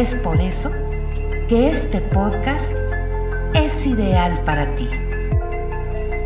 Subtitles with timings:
[0.00, 0.72] Es por eso
[1.46, 2.74] que este podcast
[3.52, 4.88] es ideal para ti.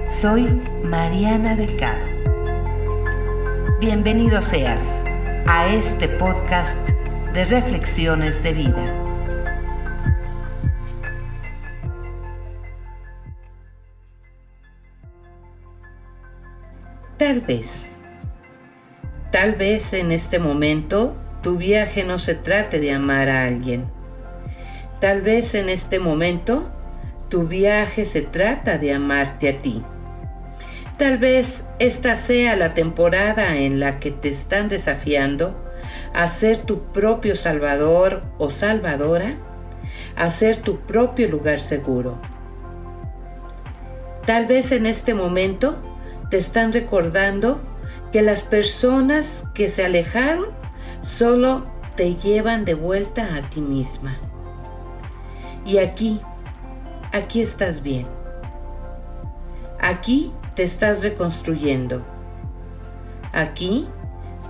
[0.06, 0.44] Soy
[0.84, 2.06] Mariana Delgado.
[3.80, 4.84] Bienvenido seas
[5.48, 6.78] a este podcast
[7.32, 8.94] de reflexiones de vida.
[17.18, 17.90] Tal vez,
[19.32, 23.84] tal vez en este momento tu viaje no se trate de amar a alguien.
[25.00, 26.70] Tal vez en este momento
[27.28, 29.82] tu viaje se trata de amarte a ti.
[30.96, 35.54] Tal vez esta sea la temporada en la que te están desafiando
[36.14, 39.34] a ser tu propio salvador o salvadora,
[40.16, 42.18] a ser tu propio lugar seguro.
[44.24, 45.76] Tal vez en este momento
[46.30, 47.60] te están recordando
[48.12, 50.63] que las personas que se alejaron
[51.02, 51.64] solo
[51.96, 54.16] te llevan de vuelta a ti misma.
[55.64, 56.20] Y aquí,
[57.12, 58.06] aquí estás bien.
[59.80, 62.02] Aquí te estás reconstruyendo.
[63.32, 63.88] Aquí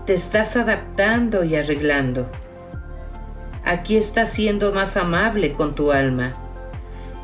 [0.07, 2.31] te estás adaptando y arreglando.
[3.65, 6.35] Aquí estás siendo más amable con tu alma.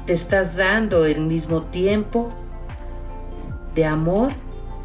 [0.06, 2.31] Te estás dando el mismo tiempo
[3.75, 4.33] de amor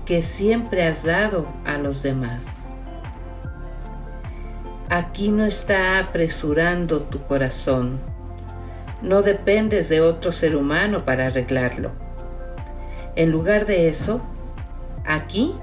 [0.06, 2.65] que siempre has dado a los demás.
[4.96, 8.00] Aquí no está apresurando tu corazón.
[9.02, 11.92] No dependes de otro ser humano para arreglarlo.
[13.18, 14.22] En lugar de eso,
[15.06, 15.54] aquí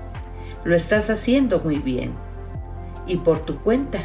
[0.65, 2.13] lo estás haciendo muy bien
[3.07, 4.01] y por tu cuenta.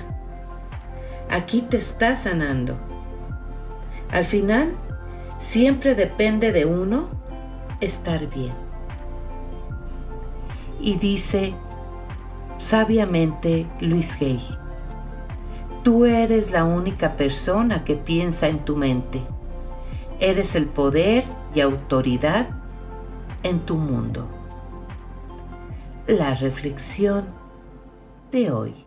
[1.29, 2.77] Aquí te estás sanando.
[4.09, 4.77] Al final,
[5.41, 7.09] siempre depende de uno
[7.81, 8.53] estar bien.
[10.79, 11.53] Y dice
[12.59, 14.39] sabiamente Luis Gay.
[15.87, 19.21] Tú eres la única persona que piensa en tu mente.
[20.19, 21.23] Eres el poder
[21.55, 22.49] y autoridad
[23.41, 24.27] en tu mundo.
[26.05, 27.23] La reflexión
[28.33, 28.86] de hoy.